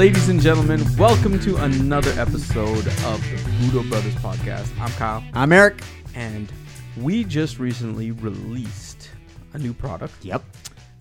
[0.00, 4.70] Ladies and gentlemen, welcome to another episode of the Budo Brothers podcast.
[4.80, 5.82] I'm Kyle, I'm Eric.
[6.14, 6.50] and
[6.96, 9.10] we just recently released
[9.52, 10.42] a new product, Yep.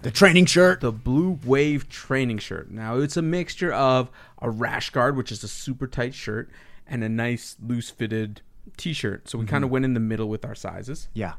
[0.01, 0.81] The training shirt.
[0.81, 2.71] the Blue Wave training shirt.
[2.71, 4.09] Now, it's a mixture of
[4.41, 6.49] a rash guard, which is a super tight shirt,
[6.85, 8.41] and a nice loose fitted
[8.75, 9.29] t shirt.
[9.29, 9.49] So we mm-hmm.
[9.49, 11.07] kind of went in the middle with our sizes.
[11.13, 11.35] Yeah.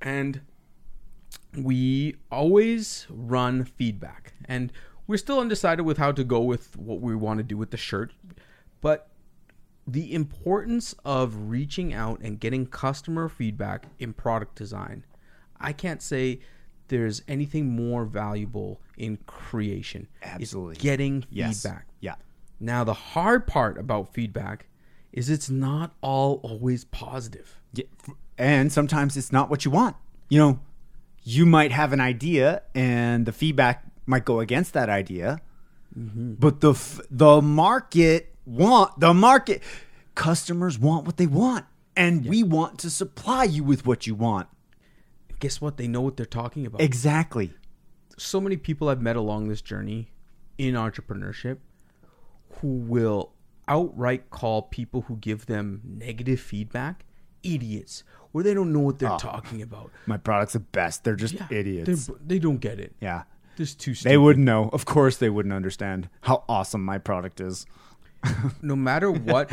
[0.00, 0.40] and
[1.54, 4.72] we always run feedback and
[5.06, 7.76] we're still undecided with how to go with what we want to do with the
[7.76, 8.12] shirt
[8.80, 9.08] but
[9.86, 15.04] the importance of reaching out and getting customer feedback in product design
[15.60, 16.40] i can't say
[16.88, 20.76] there's anything more valuable in creation It's Absolutely.
[20.76, 21.62] getting Yes.
[21.62, 22.14] feedback Yeah.
[22.60, 24.66] now the hard part about feedback
[25.12, 27.84] is it's not all always positive Yeah,
[28.38, 29.96] And sometimes it's not what you want.
[30.28, 30.60] You know,
[31.22, 35.40] you might have an idea and the feedback might go against that idea.
[35.98, 36.34] Mm-hmm.
[36.34, 39.62] But the f- the market want the market
[40.14, 41.64] customers want what they want
[41.96, 44.48] and we want to supply you with what you want.
[45.40, 47.52] guess what they know what they're talking about Exactly.
[48.16, 50.08] so many people I've met along this journey
[50.58, 51.58] in entrepreneurship
[52.60, 53.32] who will
[53.68, 57.04] outright call people who give them negative feedback
[57.42, 59.18] idiots, where they don't know what they're ah.
[59.18, 59.90] talking about.
[60.06, 61.04] My product's the best.
[61.04, 62.06] They're just Yeah, idiots.
[62.06, 62.94] they're- They don't get it.
[63.00, 63.24] Yeah.
[63.56, 64.10] This too stupid.
[64.10, 64.70] They wouldn't know.
[64.72, 67.66] Of course they wouldn't understand how awesome my product is.
[68.62, 69.50] no matter what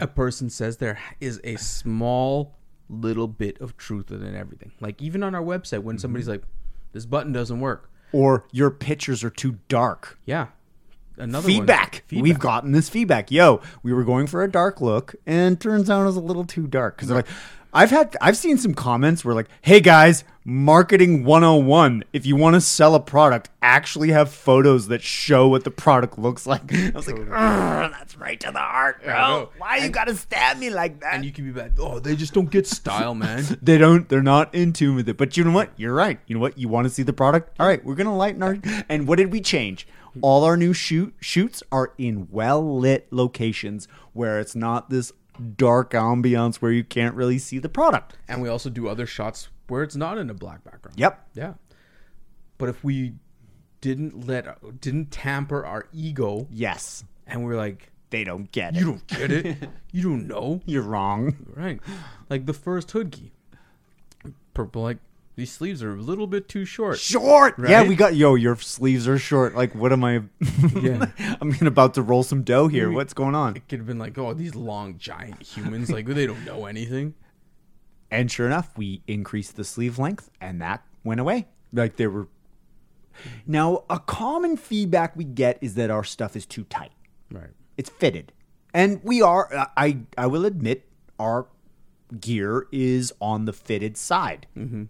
[0.00, 2.54] a person says, there is a small
[2.88, 4.72] little bit of truth in everything.
[4.80, 6.02] Like even on our website, when mm-hmm.
[6.02, 6.42] somebody's like,
[6.92, 10.18] "This button doesn't work," Or your pictures are too dark.
[10.24, 10.48] yeah,
[11.16, 11.56] another one.
[11.56, 12.04] feedback.
[12.06, 12.22] Feedback.
[12.22, 13.30] We've gotten this feedback.
[13.30, 16.44] Yo, we were going for a dark look, and turns out it was a little
[16.44, 16.96] too dark.
[16.96, 17.28] Because they're like,
[17.76, 22.04] I've had, I've seen some comments where like, "Hey guys, marketing 101.
[22.12, 26.18] If you want to sell a product, actually have photos that show what the product
[26.18, 29.50] looks like." I was like, "That's right to the heart, bro.
[29.58, 31.74] Why you gotta stab me like that?" and you can be bad.
[31.78, 33.44] Oh, they just don't get style, man.
[33.62, 36.34] they don't they're not in tune with it but you know what you're right you
[36.34, 38.58] know what you want to see the product all right we're gonna lighten our
[38.88, 39.86] and what did we change
[40.22, 45.12] all our new shoot shoots are in well lit locations where it's not this
[45.56, 49.48] dark ambiance where you can't really see the product And we also do other shots
[49.68, 50.98] where it's not in a black background.
[50.98, 51.54] yep Yeah.
[52.58, 53.14] But if we
[53.80, 58.84] didn't let didn't tamper our ego yes and we're like, they don't get it you
[58.86, 59.56] don't get it.
[59.92, 60.60] you don't know.
[60.66, 61.80] you're wrong Right.
[62.30, 63.32] Like the first hoodie.
[64.54, 64.98] Purple like
[65.36, 66.98] these sleeves are a little bit too short.
[66.98, 70.22] short yeah we got yo your sleeves are short like what am i
[70.80, 71.06] Yeah.
[71.40, 74.16] i'm about to roll some dough here what's going on It could have been like,
[74.18, 77.14] oh, these long giant humans, like they don't know anything.
[78.08, 81.48] And sure enough, we increased the sleeve length and that went away.
[81.72, 82.28] Like they were.
[83.48, 86.92] Now, a common feedback we get is that our stuff is too tight.
[87.32, 87.50] Right.
[87.76, 88.32] It's fitted.
[88.72, 90.86] And we are, uh, I, I will admit,
[91.18, 91.48] our
[92.20, 94.46] gear is on the fitted side.
[94.56, 94.84] Mm-hmm.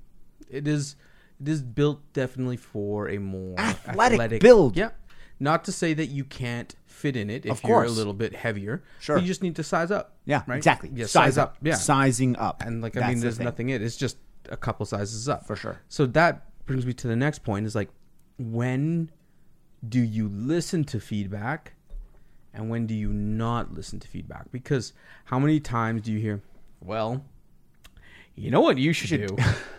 [0.48, 0.96] It is
[1.40, 4.76] it is built definitely for a more Athletic build.
[4.76, 4.90] Yeah.
[5.38, 8.34] Not to say that you can't fit in it if Of you're a little bit
[8.34, 8.82] heavier.
[9.00, 9.18] Sure.
[9.18, 10.16] You just need to size up.
[10.24, 10.56] Yeah, right?
[10.56, 10.90] exactly.
[10.94, 11.56] Yeah, size, up.
[11.60, 11.74] Yeah.
[11.74, 12.62] Sizing up.
[12.64, 13.44] and like I That's mean there's thing.
[13.44, 13.84] nothing in it.
[13.84, 14.16] It's just
[14.48, 15.46] a couple sizes up.
[15.46, 15.80] For sure.
[15.88, 17.90] So that brings me to the next point is like
[18.38, 19.10] when
[19.86, 21.74] do you listen to feedback
[22.54, 24.50] and when do you not listen to feedback?
[24.50, 24.94] Because
[25.26, 26.42] how many times do you hear,
[26.80, 27.22] well,
[28.34, 29.36] you know what you should, do?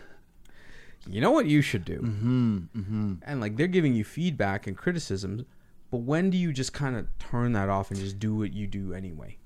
[1.09, 1.99] you know what you should do?
[1.99, 3.13] Mm-hmm, mm-hmm.
[3.23, 5.43] And like they're giving you feedback and criticisms,
[5.91, 8.67] but when do you just kind of turn that off and just do what you
[8.67, 9.37] do anyway?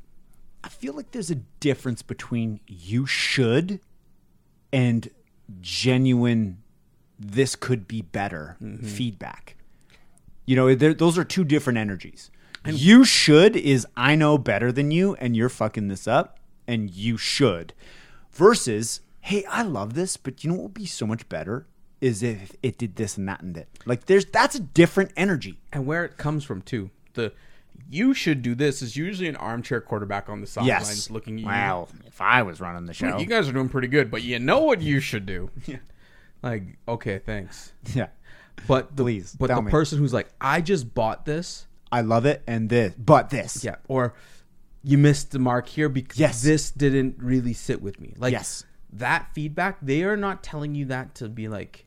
[0.63, 3.79] I feel like there's a difference between you should
[4.71, 5.09] and
[5.59, 6.61] genuine
[7.19, 9.55] this could be better feedback.
[10.45, 12.31] You know, those are two different energies.
[12.65, 16.89] and you should is I know better than you and you're fucking this up and
[16.89, 17.73] you should
[18.31, 21.65] versus hey, I love this, but you know what would be so much better
[21.99, 23.67] is if it did this and that and that.
[23.85, 25.59] Like there's that's a different energy.
[25.71, 26.89] and where it comes from too.
[27.13, 27.33] The
[27.89, 31.09] you should do this is usually an armchair quarterback on the sidelines Yes.
[31.09, 31.45] looking at you.
[31.47, 33.17] Wow, if I was running the show.
[33.17, 35.49] You guys are doing pretty good, but you know what you should do.
[35.65, 35.77] Yeah.
[36.43, 37.71] Like, okay, thanks.
[37.93, 38.07] yeah.
[38.67, 39.69] But the, Please, but the me.
[39.71, 43.63] person who's like, I just bought this, I love it and this, but this.
[43.63, 44.13] yeah, or
[44.83, 46.41] you missed the mark here because Yes.
[46.41, 48.13] this didn't really sit with me.
[48.17, 48.65] Like Yes.
[48.93, 51.85] That feedback, they are not telling you that to be like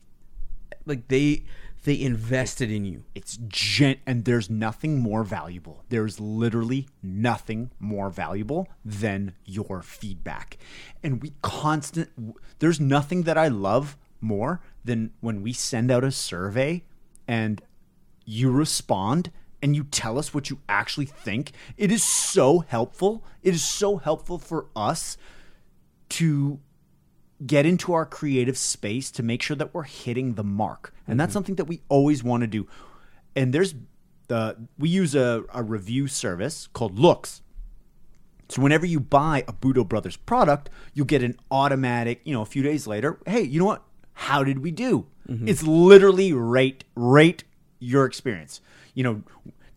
[0.85, 1.45] like they
[1.83, 3.03] they invested in you.
[3.13, 5.83] It's gent and there's nothing more valuable.
[5.89, 10.57] There's literally nothing more valuable than your feedback.
[11.03, 12.09] And we constant
[12.59, 16.83] there's nothing that I love more than when we send out a survey
[17.27, 17.61] and
[18.25, 19.31] you respond
[19.61, 23.23] and you tell us what you actually think, it is so helpful.
[23.41, 25.17] It is so helpful for us
[26.09, 26.59] to
[27.45, 30.93] get into our creative space to make sure that we're hitting the mark.
[31.07, 31.33] And that's mhm.
[31.33, 32.67] something that we always want to do.
[33.35, 33.75] And there's
[34.27, 37.41] the we use a, a review service called Loox.
[38.47, 42.45] So whenever you buy a Budo Brothers product, you'll get an automatic, you know, a
[42.45, 43.83] few days later, hey, you know what?
[44.13, 45.07] How did we do?
[45.27, 45.47] Mm-hmm.
[45.47, 47.43] It's literally rate rate
[47.79, 48.61] your experience.
[48.93, 49.23] You know,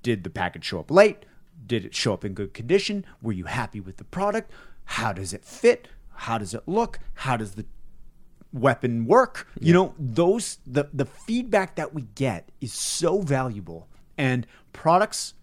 [0.02, 1.24] did the package show up late?
[1.66, 3.04] Did it show up in good condition?
[3.20, 4.50] Were you happy with the product?
[4.84, 5.88] How does it fit?
[6.18, 6.98] How does it look?
[7.14, 7.64] How does the
[8.52, 9.46] weapon work?
[9.60, 13.88] You know, those the the feedback that we get is so valuable.
[14.16, 15.34] And products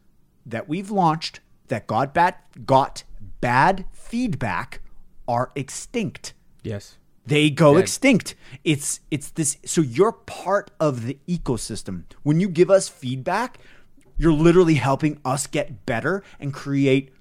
[0.45, 1.39] that we've launched
[1.69, 2.36] that got bad
[2.66, 3.04] got
[3.39, 4.81] bad feedback
[5.27, 6.33] are extinct.
[6.62, 6.98] Yes.
[7.25, 7.83] They go Dead.
[7.83, 8.36] extinct.
[8.63, 12.04] It's it's this so you're part of the ecosystem.
[12.24, 13.60] When you give us feedback,
[14.18, 17.12] you're literally helping us get better and create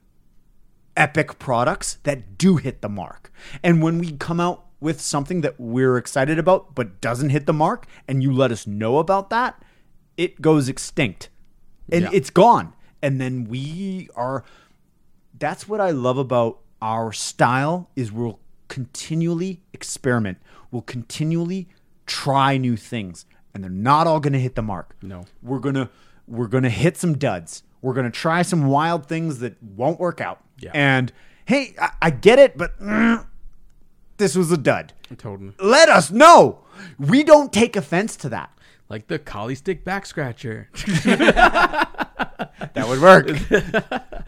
[0.97, 3.33] epic products that do hit the mark.
[3.63, 7.53] And when we come out with something that we're excited about but doesn't hit the
[7.53, 9.63] mark and you let us know about that,
[10.17, 11.29] it goes extinct.
[11.91, 12.11] And Yeah.
[12.13, 12.75] it's gone.
[13.03, 14.45] And then we are
[15.37, 18.39] that's what I love about our style is we'll
[18.69, 20.39] continually experiment.
[20.71, 21.69] We'll continually
[22.07, 24.95] try new things and they're not all going to hit the mark.
[25.03, 25.25] No.
[25.43, 25.89] We're going to
[26.27, 27.63] we're going to hit some duds.
[27.85, 30.43] We're going to try some wild things that won't work out.
[30.59, 30.71] Yeah.
[30.73, 31.13] And
[31.45, 33.27] hey, I, I get it, but mm,
[34.17, 34.95] this was a dud.
[35.19, 35.53] Totally.
[35.61, 36.61] Let us know.
[36.99, 38.51] We don't take offense to that.
[38.89, 40.71] Like the kali stick back scratcher.
[42.75, 43.27] That would work.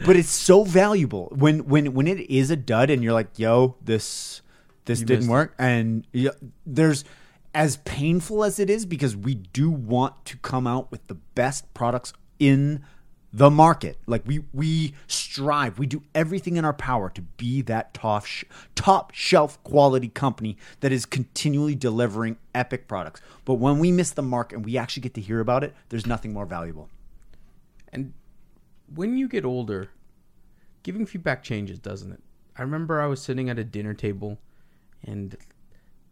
[0.05, 3.77] but it's so valuable when when when it is a dud and you're like, "Yo,
[3.83, 4.43] this
[4.85, 5.33] this You didn't missed it.
[5.33, 6.31] work." And yeah,
[6.65, 7.05] there's
[7.55, 11.73] as painful as it is because we do want to come out with the best
[11.75, 12.85] products in
[13.33, 13.99] the market.
[14.07, 18.45] Like we we strive, we do everything in our power to be that top sh-
[18.75, 23.21] top shelf quality company that is continually delivering epic products.
[23.45, 26.07] But when we miss the mark and we actually get to hear about it, there's
[26.07, 26.89] nothing more valuable.
[27.93, 28.13] And
[28.95, 29.91] when you get older,
[30.83, 32.21] giving feedback changes, doesn't it?
[32.57, 34.39] I remember I was sitting at a dinner table
[35.05, 35.37] and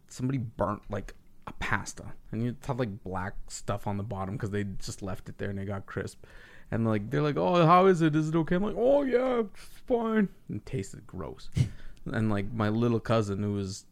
[0.07, 1.13] somebody burnt like
[1.47, 5.29] a pasta and it had like black stuff on the bottom because they just left
[5.29, 6.23] it there and it got crisp.
[6.71, 8.15] And like they're like, "Oh, how is it?
[8.15, 11.49] Is it okay?" I'm like, "Oh yeah, it's fine." And it tasted gross.
[12.05, 13.85] and like my little cousin who was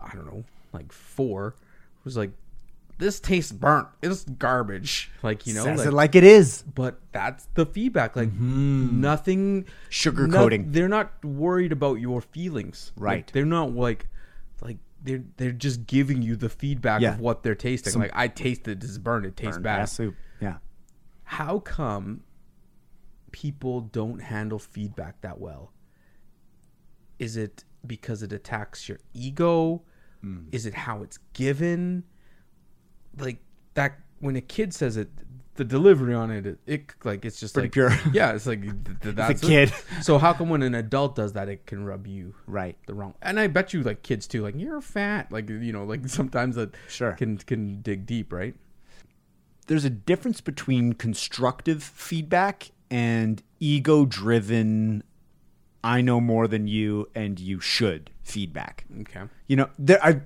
[0.00, 1.54] I don't know, like 4
[2.04, 2.30] was like
[2.98, 3.88] this tastes burnt.
[4.02, 5.10] It's garbage.
[5.22, 6.62] Like, you know, Says like, it like it is.
[6.62, 9.00] but that's the feedback like mm-hmm.
[9.00, 10.70] nothing Sugar no- coating.
[10.70, 13.30] they're not worried about your feelings Like, Right.
[13.32, 14.06] they're not like
[14.60, 17.14] like they're they're just giving you the feedback Yeah.
[17.14, 20.14] of what they're tasting like i tasted this burnt it tastes bad Bad soup.
[21.34, 22.22] How come
[23.32, 25.72] people don't handle feedback that well
[27.18, 29.82] is it because it attacks your ego
[30.22, 30.44] Hmm.
[30.52, 32.04] is it how it's given
[33.18, 33.38] like
[33.74, 35.10] that when a kid says it
[35.56, 37.90] the delivery on it it, it like it's just Pretty like pure.
[38.14, 39.46] yeah it's like th- th- that's it.
[39.46, 39.72] kid.
[40.02, 42.76] so how come when an adult does that it can rub you Right.
[42.86, 45.84] the wrong and i bet you like kids too like you're fat like you know
[45.84, 47.12] like sometimes that Sure.
[47.12, 48.54] can can dig deep right
[49.66, 55.02] There's a difference between constructive feedback and ego driven,
[55.82, 58.84] I know more than you and you should feedback.
[59.00, 60.20] okay You know, there I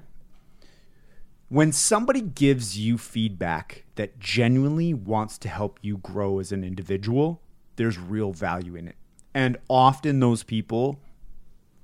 [1.49, 7.41] when somebody gives you feedback that genuinely wants to help you grow as an individual,
[7.77, 8.97] there's real value in it.
[9.33, 11.01] And often those people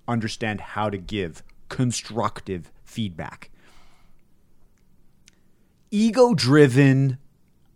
[0.06, 3.50] understand how to give constructive feedback.
[5.90, 7.18] Ego driven,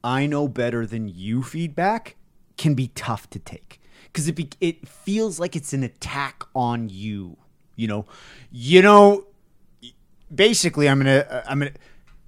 [0.02, 2.17] I know better than you feedback
[2.57, 3.81] can be tough to take.
[4.05, 7.37] Because it, be, it feels like it's an attack on you.
[7.76, 8.07] You know,
[8.50, 9.26] you know,
[10.35, 11.71] basically i'm gonna uh, i'm gonna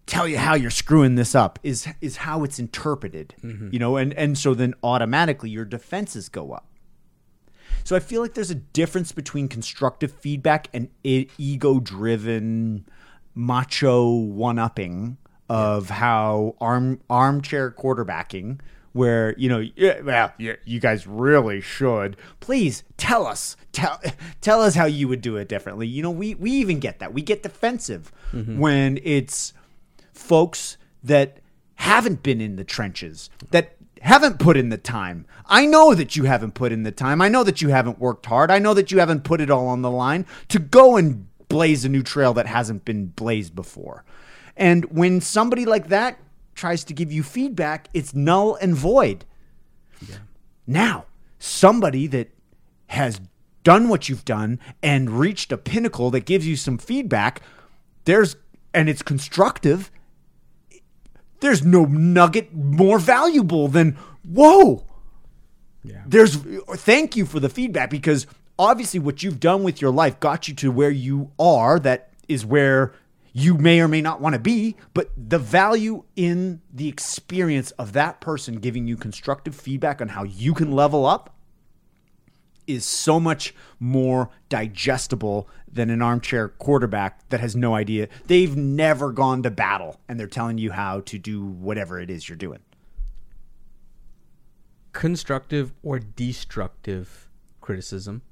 [0.07, 3.35] tell you how you're screwing this up is is how it's interpreted
[3.71, 3.97] you know?
[3.97, 6.67] And and so then automatically your defenses go up.
[7.85, 12.87] So i feel like there's a difference between constructive feedback and ego driven
[13.35, 15.17] macho one-upping
[15.51, 18.61] of how arm armchair quarterbacking
[18.93, 22.17] where you know yeah, well you, you guys really should.
[22.39, 24.01] Please tell us tell
[24.41, 25.89] tell us how you would do it differently.
[25.89, 27.13] You know we we even get that.
[27.13, 28.61] We get defensive mm-hmm.
[28.61, 29.53] when it's
[30.13, 31.39] folks that
[31.75, 35.27] haven't been in the trenches that haven't put in the time.
[35.47, 37.21] I know that you haven't put in the time.
[37.21, 38.53] I know that you haven't worked hard.
[38.53, 41.85] I know that you haven't put it all on the line to go and blaze
[41.85, 44.05] a new trail that hasn't been blazed before
[44.57, 46.19] and when somebody like that
[46.55, 49.25] tries to give you feedback, it's null and void.
[50.67, 51.07] Now,
[51.41, 52.31] somebody that
[52.89, 53.21] has
[53.65, 57.43] done what you've done and reached a pinnacle that gives you some feedback,
[58.05, 58.37] there's
[58.73, 59.91] and it's constructive.
[61.41, 64.85] There's no nugget more valuable than whoa.
[65.83, 66.03] Yeah.
[66.07, 68.27] There's thank you for the feedback because
[68.59, 71.81] obviously what you've done with your life got you to where you are.
[71.81, 72.93] That is where
[73.33, 77.93] you may or may not want to be, but the value in the experience of
[77.93, 81.37] that person giving you constructive feedback on how you can level up
[82.67, 88.09] is so much more digestible than an armchair quarterback that has no idea.
[88.27, 92.29] They've never gone to battle and they're telling you how to do whatever it is
[92.29, 92.61] you're doing.
[94.93, 97.29] constructive or destructive
[97.61, 98.23] criticism,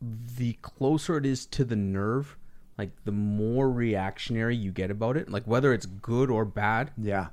[0.00, 2.36] the closer it is to the nerve,
[2.78, 7.28] like the more reactionary you get about it, like whether it's good or bad, Yeah.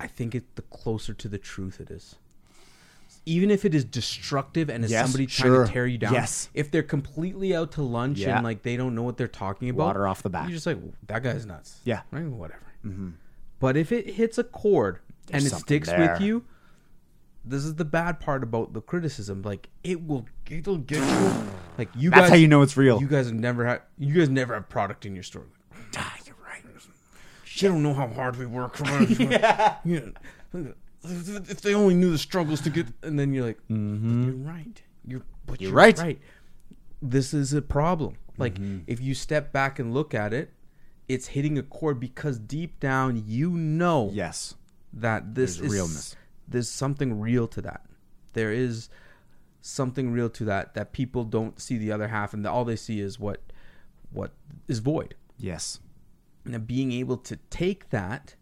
[0.00, 2.16] I think it the closer to the truth it is.
[3.26, 5.66] Even if it is destructive and is Yes, somebody trying sure.
[5.66, 6.48] to tear you down, Yes.
[6.54, 8.36] if they're completely out to lunch Yeah.
[8.36, 10.44] and like they don't know what they're talking about, Water off the back.
[10.48, 11.80] You're just like that guy's nuts.
[11.84, 12.02] Yeah.
[12.10, 12.62] right, whatever.
[12.84, 13.10] Mm-hmm.
[13.60, 14.98] But if it hits a chord
[15.30, 16.12] and it sticks there.
[16.12, 16.44] with you,
[17.48, 19.42] this is the bad part about the criticism.
[19.42, 21.44] Like it will, it'll get you.
[21.78, 23.00] Like you guys That's guys, how you know it's real.
[23.00, 23.82] You guys have never had.
[23.98, 25.46] You guys never have product in your store.
[25.96, 26.62] Ah, you're right.
[27.54, 28.78] You don't know how hard we work.
[29.18, 29.76] yeah.
[31.04, 34.82] If they only knew the struggles to get, and then you're like, "But you're right.
[35.06, 35.62] You're, but Mm-hmm.
[35.62, 35.98] You're you're, right.
[35.98, 36.20] right.
[37.00, 38.16] This is a problem.
[38.36, 38.78] Like Mm-hmm.
[38.86, 40.52] if you step back and look at it,
[41.08, 44.54] it's hitting a chord because deep down you know Yes.
[44.92, 46.16] that this There's is realness.
[46.48, 47.84] There's something real to that.
[48.32, 48.88] There is
[49.60, 53.00] something real to that that people don't see the other half, and all they see
[53.00, 53.40] is what
[54.10, 54.32] what
[54.66, 55.14] is void.
[55.36, 55.80] Yes.
[56.44, 58.34] And then being able to take that,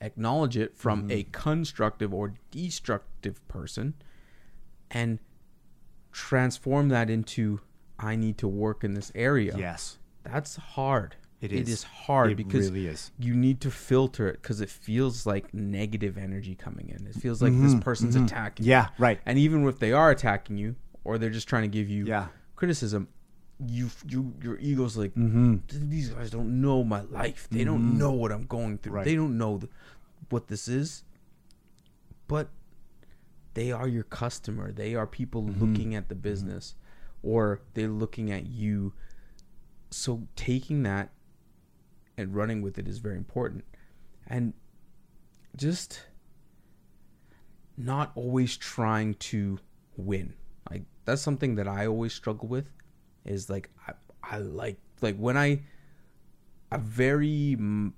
[0.00, 1.30] acknowledge it from a Mm-hmm.
[1.30, 3.94] constructive or destructive person,
[4.90, 5.18] and
[6.12, 7.60] transform that into
[7.98, 9.54] I need to work in this area.
[9.56, 9.98] Yes.
[10.24, 11.16] That's hard.
[11.44, 11.68] It It is.
[11.68, 13.10] is hard It because really is.
[13.18, 17.06] you need to filter it because it feels like negative energy coming in.
[17.06, 18.66] It feels like this person's attacking.
[18.66, 18.72] you.
[18.72, 18.86] Mm-hmm.
[18.98, 19.20] Yeah, right.
[19.26, 22.28] And even if they are attacking you or they're just trying to give you Yeah.
[22.56, 23.08] criticism,
[23.64, 25.56] you you your ego's like Mm-hmm.
[25.90, 27.46] these guys don't know my life.
[27.50, 28.92] They don't know what I'm going through.
[28.94, 29.04] Right.
[29.04, 29.70] They don't know th-
[30.30, 31.04] what this is.
[32.26, 32.48] But
[33.54, 34.72] they are your customer.
[34.72, 35.60] They are people Mm-hmm.
[35.64, 36.74] looking at the business
[37.22, 38.92] or they're looking at you.
[39.90, 41.10] So taking that
[42.16, 43.64] and running with it is very important.
[44.26, 44.54] And
[45.56, 46.02] just
[47.76, 49.58] not always trying to
[49.96, 50.34] win.
[50.70, 52.70] Like that's something that I always struggle with
[53.24, 53.92] is like I,
[54.22, 55.62] I like like when I
[56.70, 57.92] I'm very mm,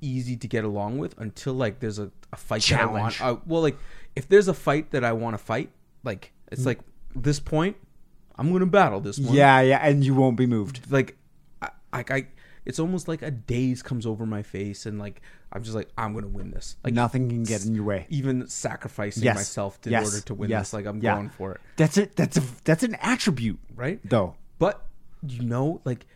[0.00, 3.18] easy to get along with until like there's a, a fight Challenge.
[3.18, 3.40] that I want.
[3.40, 3.76] I, well, like
[4.16, 5.70] if there's a fight that I want to fight,
[6.04, 6.80] like it's like
[7.14, 7.76] this point,
[8.36, 9.34] I'm gonna battle this one.
[9.34, 10.90] Yeah, yeah, and you won't be moved.
[10.90, 11.16] like
[11.60, 12.26] I, I,
[12.66, 15.20] it's almost like a daze comes over my face, and like
[15.52, 16.76] I'm just like I'm gonna win this.
[16.84, 18.06] Like Nothing can get in your way.
[18.08, 19.36] even sacrificing Yes.
[19.36, 20.04] myself in Yes.
[20.06, 20.68] order to win Yes.
[20.68, 20.72] this.
[20.74, 21.14] Like I'm Yeah.
[21.14, 22.16] going for it, That's it.
[22.16, 24.00] That's a that's an attribute, right?
[24.04, 24.36] though.
[24.58, 24.84] But
[25.26, 26.06] you know, like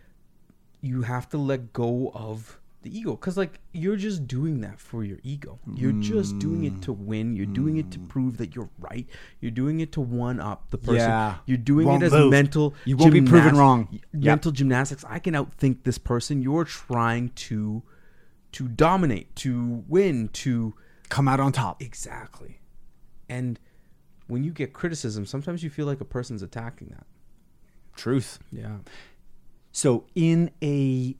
[0.81, 5.05] you have to let go of the ego because like you're just doing that for
[5.05, 5.59] your ego.
[5.75, 7.35] You're just doing it to win.
[7.35, 8.09] You're doing it to mm.
[8.09, 9.07] prove that you're right.
[9.41, 10.97] You're doing it to one up the person.
[10.97, 11.37] Yeah.
[11.47, 12.31] You're doing Won't it as move.
[12.31, 12.75] mental.
[12.85, 13.89] You won't be proven wrong.
[13.91, 14.03] Yep.
[14.15, 15.05] Mental gymnastics.
[15.09, 16.41] I can outthink this person.
[16.43, 17.83] You're trying to
[18.53, 20.75] to dominate, to win, to
[21.09, 21.83] Come out on top.
[21.83, 22.61] Exactly.
[23.29, 23.59] And
[24.27, 27.07] when you get criticism, sometimes you feel like a person's attacking that.
[27.97, 28.39] Truth.
[28.53, 28.79] Yeah.
[29.73, 31.17] So, in a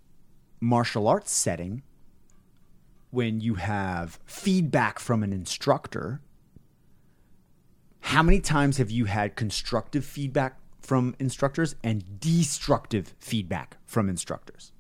[0.61, 1.83] martial arts setting,
[3.11, 6.21] when you have feedback from an instructor,
[8.01, 14.73] how many times have you had constructive feedback from instructors and destructive feedback from instructors?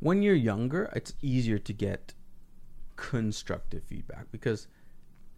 [0.00, 2.14] When you're younger, it's easier to get
[2.96, 4.66] constructive feedback because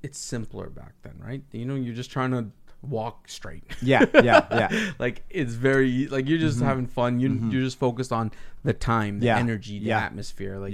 [0.03, 1.43] it's simpler back then, right?
[1.53, 2.47] You know, you're just trying to
[2.83, 3.65] walk straight.
[3.83, 4.93] Yeah, yeah, yeah.
[4.99, 7.19] like it's very like you're just having fun.
[7.21, 8.31] You you're just focused on
[8.65, 9.39] the time, the Yeah.
[9.39, 10.01] energy, the Yeah.
[10.01, 10.59] atmosphere.
[10.59, 10.73] Like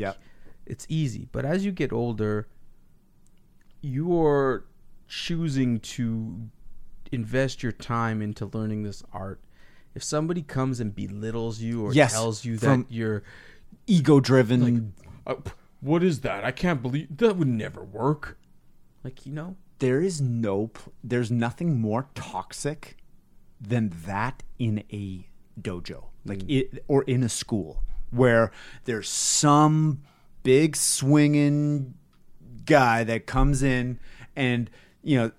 [0.67, 1.29] it's easy.
[1.33, 2.47] But as you get older,
[3.81, 4.65] you're
[5.09, 6.49] choosing to
[7.13, 9.41] invest your time into learning this art.
[9.95, 13.23] If somebody comes and belittles you or Yes, tells you that you're
[13.87, 14.95] Ego driven.
[15.27, 15.35] uh,
[15.81, 16.45] what is that?
[16.45, 18.39] I can't believe that would never work.
[19.05, 20.71] Like, you know, there is no
[21.03, 22.97] there's nothing more toxic
[23.61, 25.29] than that in a
[25.61, 26.61] dojo like mm.
[26.61, 28.51] it or in a school where
[28.85, 30.03] there's some
[30.43, 31.95] big swinging
[32.65, 33.99] guy that comes in
[34.37, 34.71] and
[35.03, 35.31] you know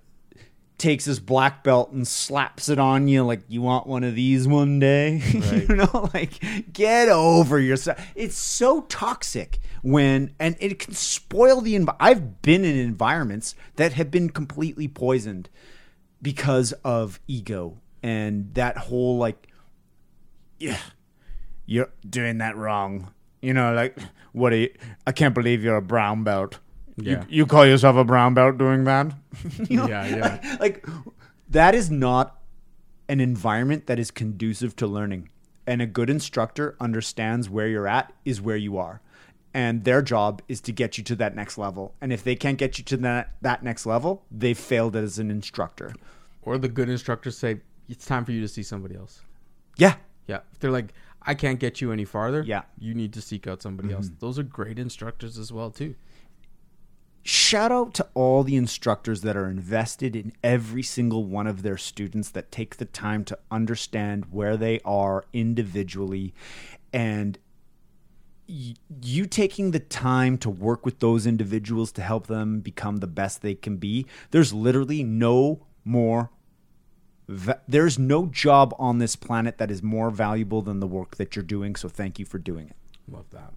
[0.78, 4.48] takes his black belt and slaps it on you like you want one of these
[4.48, 5.22] one day?
[5.36, 5.70] Right.
[5.70, 8.00] you know like get over yourself.
[8.16, 13.94] It's so toxic when and it can spoil the env- i've been in environments that
[13.94, 15.48] have been completely poisoned
[16.24, 19.48] because of ego and that whole like
[20.60, 20.80] yeah
[21.68, 23.12] you're doing that wrong.
[23.42, 23.96] You know like
[24.32, 24.70] what are you
[25.06, 26.58] i can't believe you're a brown belt
[26.98, 27.12] Yeah.
[27.12, 29.14] you, you call yourself a brown belt doing that
[29.70, 29.88] You know?
[29.88, 30.58] Yeah, yeah.
[30.60, 30.86] like
[31.50, 32.40] that is not
[33.10, 35.30] an environment that is conducive to learning
[35.68, 39.02] and a good instructor understands where you're at is where you are
[39.54, 42.58] and their job is to get you to that next level and if they can't
[42.58, 45.94] get you to that that next level they've failed as an instructor
[46.44, 49.22] Or the good instructors say it's time for you to see somebody else.
[49.78, 49.96] yeah
[50.28, 50.40] Yeah.
[50.54, 52.44] If they're like, I can't get you any farther.
[52.44, 52.64] Yeah.
[52.80, 53.98] You need to seek out somebody mm-hmm.
[53.98, 54.12] else.
[54.20, 55.96] Those are great instructors as well too.
[57.26, 61.78] Shout out to all the instructors that are invested in every single one of their
[61.78, 66.34] students that take the time to understand where they are individually.
[66.94, 67.40] And
[68.48, 73.42] you taking the time to work with those individuals to help them become the best
[73.42, 76.30] they can be there's literally no more
[77.68, 81.42] there's no job on this planet that is more valuable than the work that you're
[81.42, 81.76] doing.
[81.76, 82.76] So thank you for doing it.
[83.12, 83.52] Love that.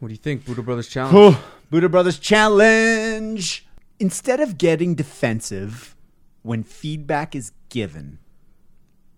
[0.00, 1.36] What do you think, Budo Brothers Challenge?
[1.70, 3.66] Budo Brothers Challenge.
[3.98, 5.94] Instead of getting defensive
[6.40, 8.18] when feedback is given,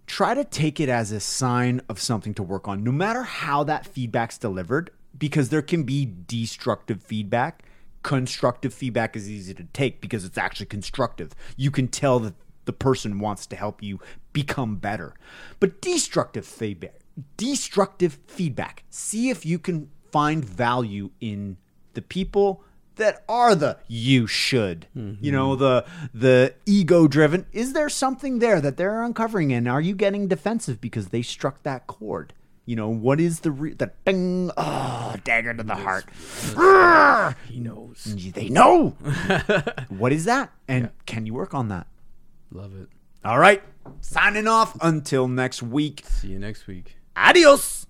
[0.09, 3.63] try to take it as a sign of something to work on, no matter how
[3.63, 7.63] that feedback's delivered, because there can be destructive feedback.
[8.03, 11.33] Constructive feedback is easy to take because it's actually constructive.
[11.57, 12.35] You can tell that
[12.65, 14.01] the person wants to help you
[14.33, 15.15] become better.
[15.61, 16.97] But destructive feedback,
[17.37, 21.57] destructive feedback, see if you can find value in
[21.95, 22.63] the people
[22.97, 24.87] that are the you should.
[24.95, 25.63] You know mm-hmm.
[25.65, 29.53] the the ego driven is there something there that they're uncovering?
[29.53, 32.35] And are you getting defensive because they struck that chord?
[32.65, 36.05] You know what is the re- the ding oh ah, dagger to the heart.
[36.55, 37.35] Arrgh!
[37.49, 38.05] He knows.
[38.35, 38.97] they know.
[39.89, 40.53] What is that?
[40.69, 41.87] And can you work on that?
[42.53, 42.89] Love it.
[43.25, 43.63] all right.
[44.01, 44.77] Signing off.
[44.81, 46.05] Until next week.
[46.07, 46.99] See you next week.
[47.17, 47.87] adios